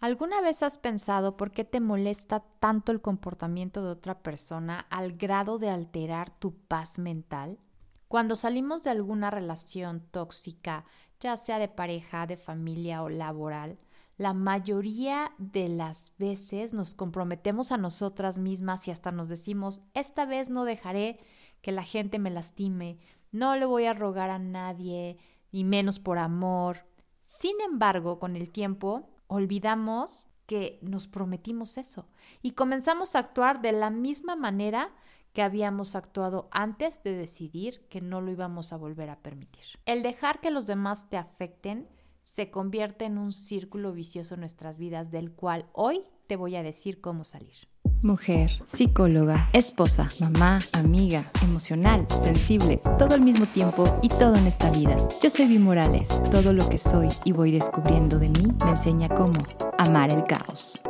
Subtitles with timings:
[0.00, 5.14] ¿Alguna vez has pensado por qué te molesta tanto el comportamiento de otra persona al
[5.16, 7.58] grado de alterar tu paz mental?
[8.06, 10.84] Cuando salimos de alguna relación tóxica,
[11.18, 13.76] ya sea de pareja, de familia o laboral,
[14.18, 20.26] la mayoría de las veces nos comprometemos a nosotras mismas y hasta nos decimos, esta
[20.26, 21.18] vez no dejaré
[21.60, 23.00] que la gente me lastime,
[23.32, 25.18] no le voy a rogar a nadie,
[25.50, 26.87] y menos por amor.
[27.28, 32.08] Sin embargo, con el tiempo, olvidamos que nos prometimos eso
[32.40, 34.94] y comenzamos a actuar de la misma manera
[35.34, 39.62] que habíamos actuado antes de decidir que no lo íbamos a volver a permitir.
[39.84, 41.86] El dejar que los demás te afecten
[42.22, 46.62] se convierte en un círculo vicioso en nuestras vidas del cual hoy te voy a
[46.62, 47.68] decir cómo salir
[48.02, 54.70] mujer, psicóloga, esposa, mamá, amiga, emocional, sensible, todo al mismo tiempo y todo en esta
[54.70, 54.96] vida.
[55.22, 56.22] Yo soy Vi Morales.
[56.30, 59.38] Todo lo que soy y voy descubriendo de mí me enseña cómo
[59.78, 60.82] amar el caos.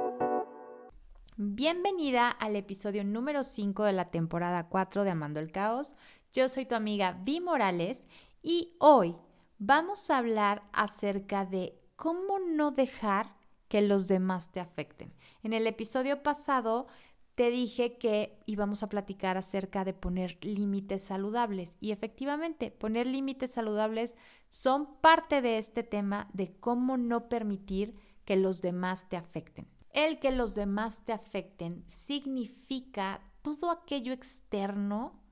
[1.36, 5.94] Bienvenida al episodio número 5 de la temporada 4 de Amando el Caos.
[6.32, 8.04] Yo soy tu amiga Vi Morales
[8.42, 9.14] y hoy
[9.58, 13.34] vamos a hablar acerca de cómo no dejar
[13.68, 15.12] que los demás te afecten.
[15.42, 16.86] En el episodio pasado
[17.34, 23.52] te dije que íbamos a platicar acerca de poner límites saludables y efectivamente poner límites
[23.52, 24.16] saludables
[24.48, 27.94] son parte de este tema de cómo no permitir
[28.24, 29.68] que los demás te afecten.
[29.90, 35.22] El que los demás te afecten significa todo aquello externo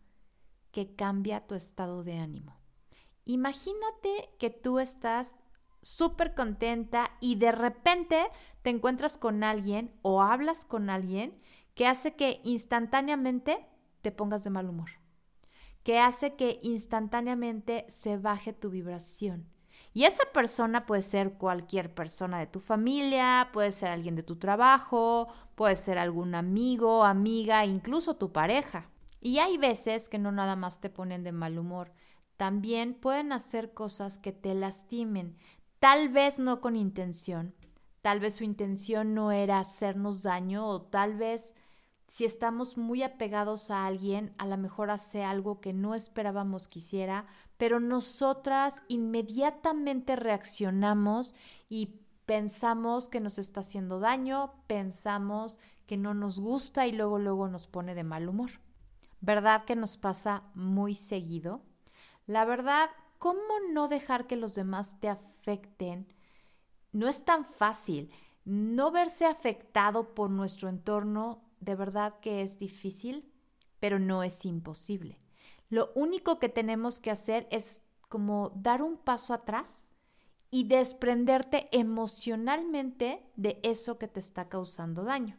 [0.70, 2.56] que cambia tu estado de ánimo.
[3.24, 5.34] Imagínate que tú estás
[5.86, 8.26] súper contenta y de repente
[8.62, 11.38] te encuentras con alguien o hablas con alguien
[11.74, 13.64] que hace que instantáneamente
[14.02, 14.90] te pongas de mal humor,
[15.84, 19.48] que hace que instantáneamente se baje tu vibración.
[19.92, 24.36] Y esa persona puede ser cualquier persona de tu familia, puede ser alguien de tu
[24.36, 28.90] trabajo, puede ser algún amigo, amiga, incluso tu pareja.
[29.20, 31.92] Y hay veces que no nada más te ponen de mal humor,
[32.36, 35.38] también pueden hacer cosas que te lastimen,
[35.78, 37.54] tal vez no con intención,
[38.02, 41.56] tal vez su intención no era hacernos daño o tal vez
[42.08, 46.78] si estamos muy apegados a alguien, a lo mejor hace algo que no esperábamos que
[46.78, 47.26] hiciera,
[47.56, 51.34] pero nosotras inmediatamente reaccionamos
[51.68, 57.48] y pensamos que nos está haciendo daño, pensamos que no nos gusta y luego luego
[57.48, 58.50] nos pone de mal humor.
[59.20, 61.62] ¿Verdad que nos pasa muy seguido?
[62.26, 63.40] La verdad, ¿cómo
[63.72, 65.35] no dejar que los demás te afecten,
[66.92, 68.10] no es tan fácil.
[68.44, 73.30] No verse afectado por nuestro entorno de verdad que es difícil,
[73.80, 75.18] pero no es imposible.
[75.68, 79.92] Lo único que tenemos que hacer es como dar un paso atrás
[80.50, 85.36] y desprenderte emocionalmente de eso que te está causando daño.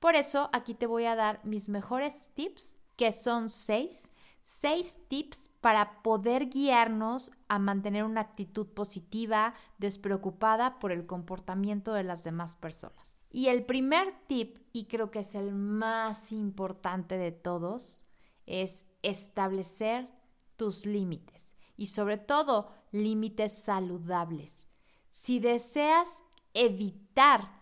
[0.00, 4.10] Por eso aquí te voy a dar mis mejores tips, que son seis,
[4.42, 12.04] seis tips para poder guiarnos a mantener una actitud positiva, despreocupada por el comportamiento de
[12.04, 13.22] las demás personas.
[13.30, 18.06] Y el primer tip, y creo que es el más importante de todos,
[18.46, 20.08] es establecer
[20.56, 24.68] tus límites y sobre todo límites saludables.
[25.08, 26.22] Si deseas
[26.54, 27.61] evitar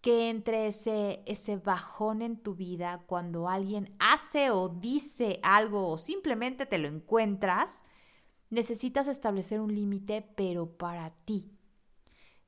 [0.00, 5.98] que entre ese, ese bajón en tu vida cuando alguien hace o dice algo o
[5.98, 7.82] simplemente te lo encuentras,
[8.50, 11.50] necesitas establecer un límite, pero para ti.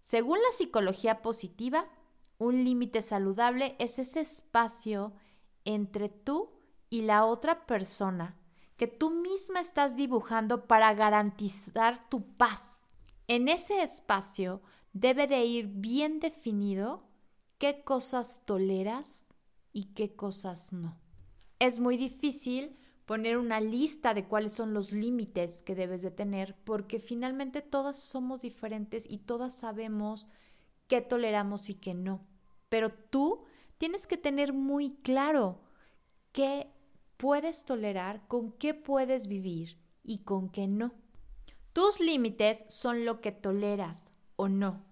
[0.01, 1.89] Según la psicología positiva,
[2.39, 5.13] un límite saludable es ese espacio
[5.65, 6.53] entre tú
[6.89, 8.37] y la otra persona
[8.77, 12.87] que tú misma estás dibujando para garantizar tu paz.
[13.29, 14.63] En ese espacio
[14.95, 17.10] debe de ir bien definido
[17.61, 19.27] qué cosas toleras
[19.75, 20.99] y qué cosas no.
[21.59, 26.57] Es muy difícil poner una lista de cuáles son los límites que debes de tener
[26.65, 30.27] porque finalmente todas somos diferentes y todas sabemos
[30.87, 32.27] qué toleramos y qué no.
[32.71, 33.45] Pero tú
[33.77, 35.61] tienes que tener muy claro
[36.33, 36.73] qué
[37.19, 40.95] puedes tolerar, con qué puedes vivir y con qué no.
[41.75, 44.90] Tus límites son lo que toleras o no.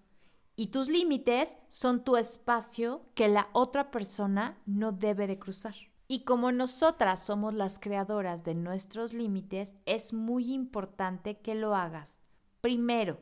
[0.59, 5.73] Y tus límites son tu espacio que la otra persona no debe de cruzar.
[6.09, 12.21] Y como nosotras somos las creadoras de nuestros límites, es muy importante que lo hagas.
[12.59, 13.19] Primero,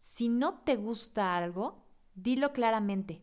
[0.00, 1.84] si no te gusta algo,
[2.16, 3.22] dilo claramente.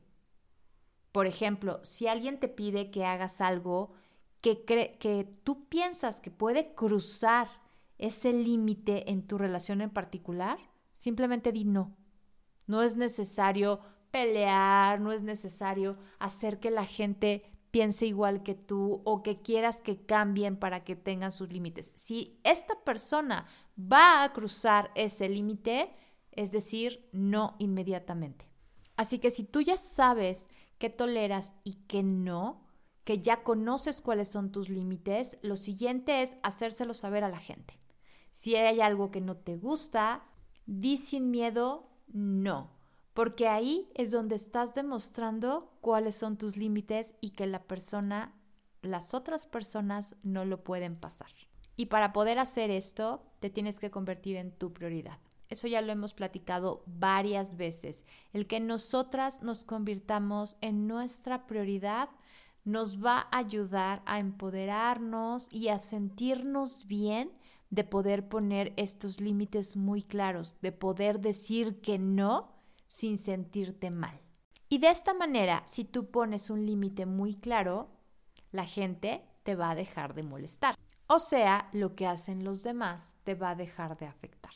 [1.11, 3.91] Por ejemplo, si alguien te pide que hagas algo
[4.39, 7.49] que, que tú piensas que puede cruzar
[7.97, 10.57] ese límite en tu relación en particular,
[10.93, 11.97] simplemente di no.
[12.67, 13.79] No es necesario
[14.11, 19.81] pelear, no es necesario hacer que la gente piense igual que tú o que quieras
[19.81, 21.91] que cambien para que tengan sus límites.
[21.93, 23.45] Si esta persona
[23.79, 25.93] va a cruzar ese límite,
[26.31, 28.47] es decir, no inmediatamente.
[28.95, 30.47] Así que si tú ya sabes
[30.77, 32.65] qué toleras y qué no,
[33.03, 37.79] que ya conoces cuáles son tus límites, lo siguiente es hacérselo saber a la gente.
[38.31, 40.23] Si hay algo que no te gusta,
[40.65, 42.71] di sin miedo no,
[43.13, 48.33] porque ahí es donde estás demostrando cuáles son tus límites y que la persona,
[48.81, 51.31] las otras personas no lo pueden pasar.
[51.75, 55.19] Y para poder hacer esto, te tienes que convertir en tu prioridad.
[55.49, 58.05] Eso ya lo hemos platicado varias veces.
[58.33, 62.09] El que nosotras nos convirtamos en nuestra prioridad
[62.65, 67.31] nos va a ayudar a empoderarnos y a sentirnos bien
[67.69, 72.55] de poder poner estos límites muy claros, de poder decir que no
[72.87, 74.19] sin sentirte mal.
[74.69, 77.89] Y de esta manera, si tú pones un límite muy claro,
[78.51, 80.75] la gente te va a dejar de molestar.
[81.07, 84.51] O sea, lo que hacen los demás te va a dejar de afectar.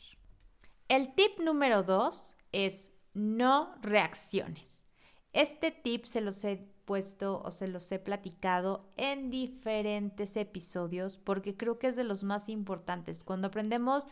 [0.88, 4.86] El tip número dos es no reacciones.
[5.32, 11.56] Este tip se los he puesto o se los he platicado en diferentes episodios porque
[11.56, 13.24] creo que es de los más importantes.
[13.24, 14.06] Cuando aprendemos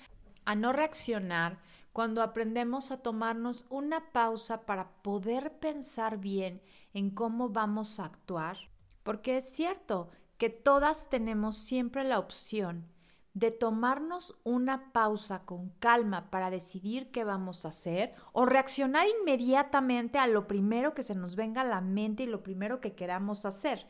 [0.45, 1.59] a no reaccionar,
[1.93, 6.63] cuando aprendemos a tomarnos una pausa para poder pensar bien
[6.95, 8.57] en cómo vamos a actuar,
[9.03, 10.09] porque es cierto
[10.39, 12.87] que todas tenemos siempre la opción
[13.35, 20.19] de tomarnos una pausa con calma para decidir qué vamos a hacer o reaccionar inmediatamente
[20.19, 23.45] a lo primero que se nos venga a la mente y lo primero que queramos
[23.45, 23.87] hacer.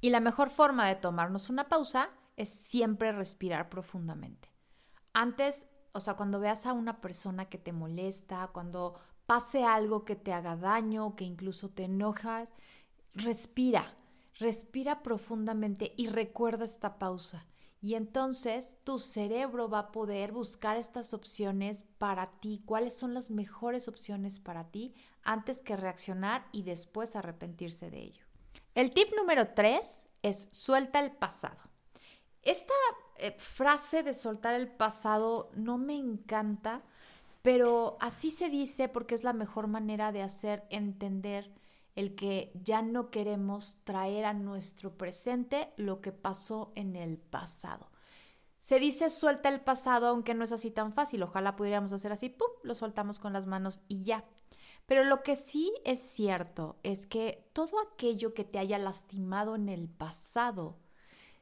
[0.00, 4.52] Y la mejor forma de tomarnos una pausa es siempre respirar profundamente.
[5.14, 8.94] Antes, o sea, cuando veas a una persona que te molesta, cuando
[9.26, 12.48] pase algo que te haga daño, que incluso te enojas,
[13.14, 13.96] respira,
[14.38, 17.46] respira profundamente y recuerda esta pausa
[17.80, 23.30] y entonces tu cerebro va a poder buscar estas opciones para ti, cuáles son las
[23.30, 28.24] mejores opciones para ti antes que reaccionar y después arrepentirse de ello.
[28.74, 31.58] El tip número tres es suelta el pasado.
[32.42, 32.74] Esta
[33.18, 36.82] eh, frase de soltar el pasado no me encanta,
[37.42, 41.52] pero así se dice porque es la mejor manera de hacer entender
[41.98, 47.90] el que ya no queremos traer a nuestro presente lo que pasó en el pasado.
[48.60, 51.24] Se dice suelta el pasado, aunque no es así tan fácil.
[51.24, 54.24] Ojalá pudiéramos hacer así, ¡pum!, lo soltamos con las manos y ya.
[54.86, 59.68] Pero lo que sí es cierto es que todo aquello que te haya lastimado en
[59.68, 60.78] el pasado,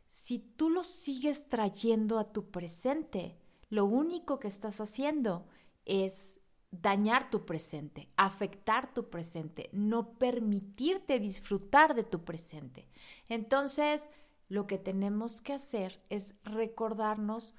[0.08, 3.36] si tú lo sigues trayendo a tu presente,
[3.68, 5.46] lo único que estás haciendo
[5.84, 6.40] es
[6.82, 12.88] dañar tu presente, afectar tu presente, no permitirte disfrutar de tu presente.
[13.28, 14.10] Entonces,
[14.48, 17.54] lo que tenemos que hacer es recordarnos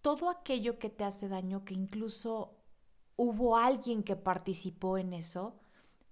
[0.00, 2.56] todo aquello que te hace daño, que incluso
[3.16, 5.58] hubo alguien que participó en eso.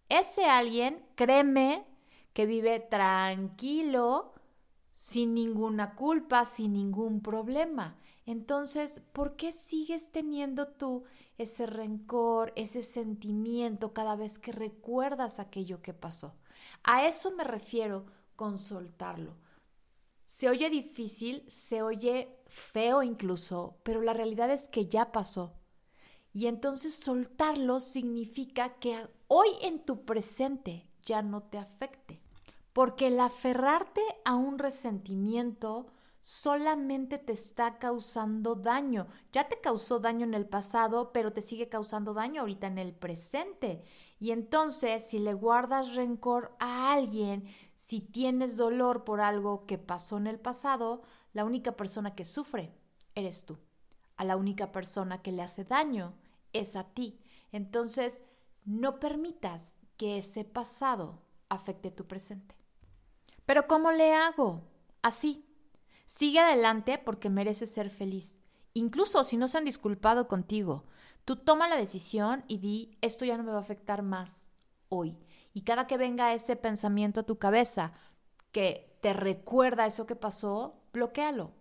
[0.09, 1.87] Ese alguien, créeme,
[2.33, 4.33] que vive tranquilo,
[4.95, 7.97] sin ninguna culpa, sin ningún problema.
[8.27, 11.05] Entonces, ¿por qué sigues teniendo tú
[11.39, 16.35] ese rencor, ese sentimiento cada vez que recuerdas aquello que pasó?
[16.83, 19.37] A eso me refiero con soltarlo.
[20.27, 25.55] Se oye difícil, se oye feo incluso, pero la realidad es que ya pasó.
[26.33, 32.21] Y entonces soltarlo significa que hoy en tu presente ya no te afecte.
[32.73, 35.87] Porque el aferrarte a un resentimiento,
[36.25, 39.09] solamente te está causando daño.
[39.31, 42.95] Ya te causó daño en el pasado, pero te sigue causando daño ahorita en el
[42.95, 43.85] presente.
[44.19, 47.45] Y entonces, si le guardas rencor a alguien,
[47.77, 51.03] si tienes dolor por algo que pasó en el pasado,
[51.35, 52.73] la única persona que sufre
[53.15, 53.59] eres tú.
[54.17, 56.15] A la única persona que le hace daño
[56.55, 57.21] es a ti.
[57.53, 58.23] Entonces,
[58.65, 62.55] no permitas que ese pasado afecte tu presente.
[63.45, 64.63] Pero ¿cómo le hago?
[65.03, 65.45] Así,
[66.07, 68.41] Sigue adelante porque mereces ser feliz.
[68.75, 70.85] Incluso si no se han disculpado contigo,
[71.25, 74.51] tú toma la decisión y di, esto ya no me va a afectar más
[74.89, 75.17] hoy.
[75.53, 77.93] Y cada que venga ese pensamiento a tu cabeza
[78.53, 81.53] que te recuerda eso que pasó, bloquealo.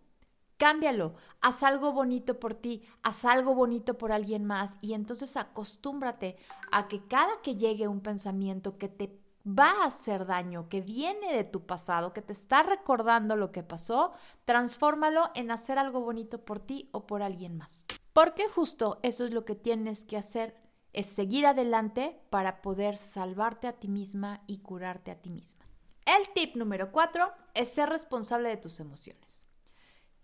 [0.57, 6.37] Cámbialo, haz algo bonito por ti, haz algo bonito por alguien más y entonces acostúmbrate
[6.71, 11.35] a que cada que llegue un pensamiento que te va a hacer daño, que viene
[11.35, 14.13] de tu pasado, que te está recordando lo que pasó,
[14.45, 17.85] transfórmalo en hacer algo bonito por ti o por alguien más.
[18.13, 20.55] Porque justo eso es lo que tienes que hacer,
[20.93, 25.65] es seguir adelante para poder salvarte a ti misma y curarte a ti misma.
[26.05, 29.47] El tip número cuatro es ser responsable de tus emociones.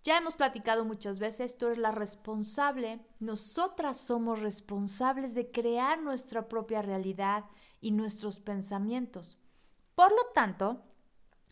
[0.02, 6.48] Ya hemos platicado muchas veces, tú eres la responsable, nosotras somos responsables de crear nuestra
[6.48, 7.44] propia realidad
[7.80, 9.38] y nuestros pensamientos.
[9.94, 10.82] Por lo tanto,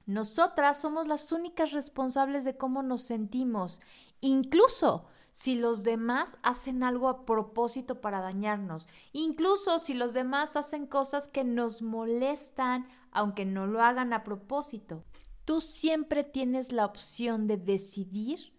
[0.06, 3.80] nosotras somos las únicas responsables de cómo nos sentimos,
[4.20, 10.86] incluso si los demás hacen algo a propósito para dañarnos, incluso si los demás hacen
[10.86, 15.04] cosas que nos molestan, aunque no lo hagan a propósito.
[15.44, 18.52] Tú siempre tienes la opción de decidir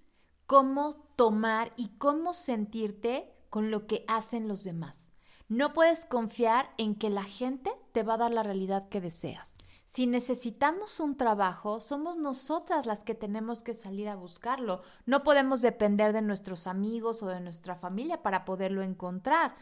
[0.46, 5.12] cómo tomar y cómo sentirte con lo que hacen los demás.
[5.50, 9.56] No puedes confiar en que la gente te va a dar la realidad que deseas.
[9.86, 14.84] Si necesitamos un trabajo, somos nosotras las que tenemos que salir a buscarlo.
[15.08, 19.56] No podemos depender de nuestros amigos o de nuestra familia para poderlo encontrar.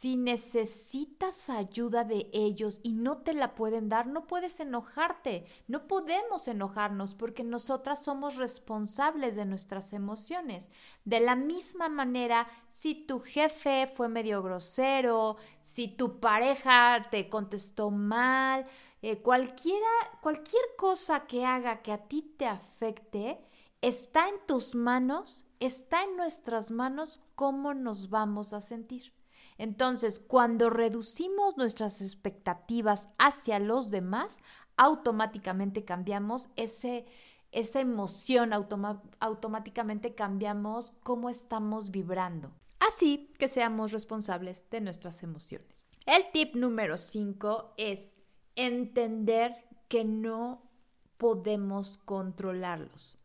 [0.00, 5.44] Si necesitas ayuda de ellos y no te la pueden dar, no puedes enojarte.
[5.68, 10.70] No podemos enojarnos porque nosotras somos responsables de nuestras emociones.
[11.04, 17.90] De la misma manera, si tu jefe fue medio grosero, si tu pareja te contestó
[17.90, 18.64] mal,
[19.02, 19.86] eh, cualquiera,
[20.22, 23.38] cualquier cosa que haga que a ti te afecte,
[23.82, 29.19] está en tus manos, está en nuestras manos cómo nos vamos a sentir.
[29.60, 34.38] Entonces, cuando reducimos nuestras expectativas hacia los demás,
[34.78, 37.04] automáticamente cambiamos ese,
[37.52, 42.52] esa emoción, automáticamente cambiamos cómo estamos vibrando.
[42.78, 45.84] Así que seamos responsables de nuestras emociones.
[46.06, 48.16] El tip número 5 es
[48.56, 49.56] entender
[49.88, 50.62] que no
[51.18, 53.18] podemos controlarlos.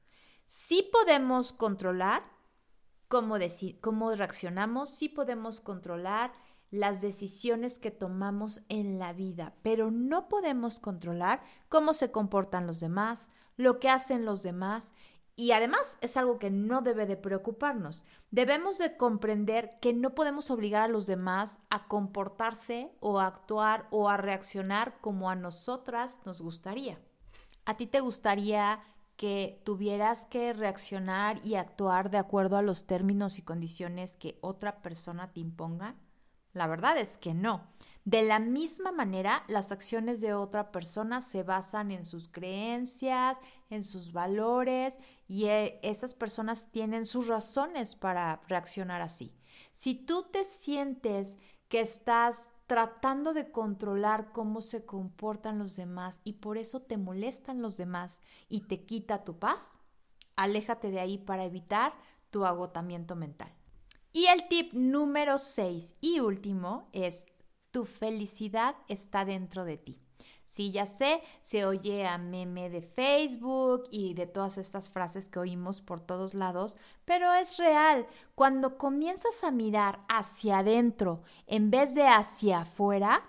[0.47, 2.34] Sí podemos controlar
[3.07, 3.37] cómo,
[3.81, 6.33] cómo reaccionamos, sí podemos controlar
[6.71, 12.79] las decisiones que tomamos en la vida, pero no podemos controlar cómo se comportan los
[12.79, 14.93] demás, lo que hacen los demás
[15.37, 18.05] y además es algo que no debe de preocuparnos.
[18.31, 23.87] Debemos de comprender que no podemos obligar a los demás a comportarse o a actuar
[23.91, 26.99] o a reaccionar como a nosotras nos gustaría.
[27.65, 28.81] ¿A ti te gustaría
[29.17, 34.81] que tuvieras que reaccionar y actuar de acuerdo a los términos y condiciones que otra
[34.81, 35.95] persona te imponga?
[36.53, 37.67] La verdad es que no.
[38.05, 43.39] De la misma manera, las acciones de otra persona se basan en sus creencias,
[43.71, 49.33] en sus valores y eh, esas personas tienen sus razones para reaccionar así.
[49.71, 51.35] Si tú te sientes
[51.67, 57.61] que estás tratando de controlar cómo se comportan los demás y por eso te molestan
[57.61, 59.79] los demás y te quita tu paz,
[60.35, 61.93] aléjate de ahí para evitar
[62.31, 63.53] tu agotamiento mental.
[64.11, 67.25] Y el tip número 6 y último es
[67.71, 70.04] tu felicidad está dentro de ti.
[70.55, 75.39] Sí, ya sé, se oye a meme de Facebook y de todas estas frases que
[75.39, 78.07] oímos por todos lados, pero es real.
[78.35, 83.25] Cuando comienzas a mirar hacia adentro en vez de hacia afuera,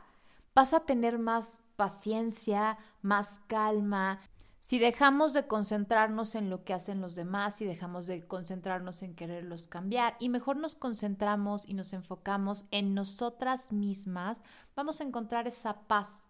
[0.54, 4.21] vas a tener más paciencia, más calma,
[4.61, 9.16] si dejamos de concentrarnos en lo que hacen los demás y dejamos de concentrarnos en
[9.16, 14.45] quererlos cambiar y mejor nos concentramos y nos enfocamos en nosotras mismas,
[14.76, 16.28] vamos a encontrar esa paz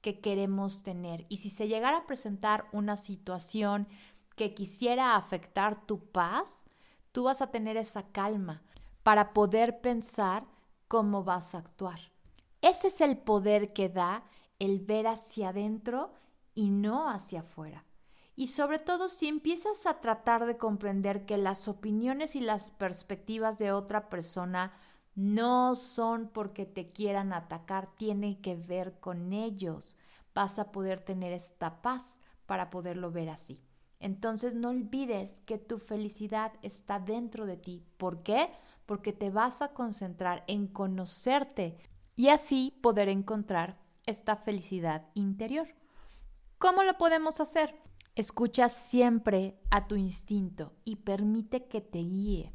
[0.00, 1.26] que queremos tener.
[1.28, 3.88] Y si se llegara a presentar una situación
[4.36, 6.66] que quisiera afectar tu paz,
[7.12, 8.62] tú vas a tener esa calma
[9.02, 10.46] para poder pensar
[10.86, 12.00] cómo vas a actuar.
[12.62, 14.24] Ese es el poder que da
[14.58, 16.12] el ver hacia adentro
[16.54, 17.84] y no hacia afuera.
[18.34, 23.58] Y sobre todo si empiezas a tratar de comprender que las opiniones y las perspectivas
[23.58, 24.72] de otra persona
[25.18, 29.96] no son porque te quieran atacar, tiene que ver con ellos.
[30.32, 33.60] Vas a poder tener esta paz para poderlo ver así.
[33.98, 37.84] Entonces no olvides que tu felicidad está dentro de ti.
[37.96, 38.52] ¿Por qué?
[38.86, 41.76] Porque te vas a concentrar en conocerte
[42.14, 45.66] y así poder encontrar esta felicidad interior.
[46.58, 47.74] ¿Cómo lo podemos hacer?
[48.14, 52.52] Escucha siempre a tu instinto y permite que te guíe.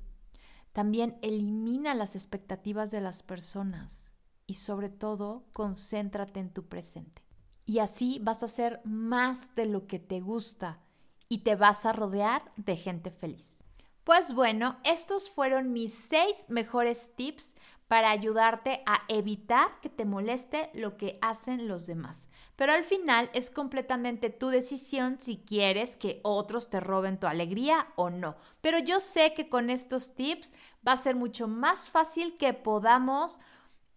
[0.73, 4.11] También elimina las expectativas de las personas
[4.47, 7.23] y sobre todo concéntrate en tu presente.
[7.65, 10.81] Y así vas a hacer más de lo que te gusta
[11.29, 13.63] y te vas a rodear de gente feliz.
[14.03, 17.55] Pues bueno, estos fueron mis seis mejores tips
[17.87, 22.29] para ayudarte a evitar que te moleste lo que hacen los demás.
[22.55, 27.87] Pero al final es completamente tu decisión si quieres que otros te roben tu alegría
[27.95, 28.35] o no.
[28.61, 30.53] Pero yo sé que con estos tips
[30.87, 33.39] va a ser mucho más fácil que podamos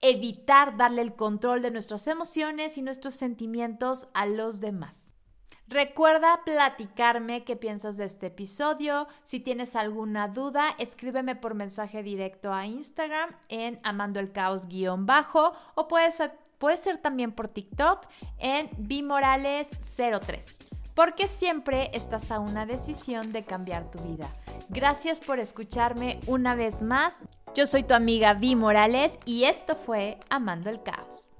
[0.00, 5.15] evitar darle el control de nuestras emociones y nuestros sentimientos a los demás.
[5.68, 9.08] Recuerda platicarme qué piensas de este episodio.
[9.24, 14.68] Si tienes alguna duda, escríbeme por mensaje directo a Instagram en amando el caos
[14.98, 16.22] bajo o puedes,
[16.58, 18.06] puede ser también por TikTok
[18.38, 24.30] en bimorales03 porque siempre estás a una decisión de cambiar tu vida.
[24.70, 27.18] Gracias por escucharme una vez más.
[27.54, 31.35] Yo soy tu amiga Vi Morales y esto fue Amando el Caos.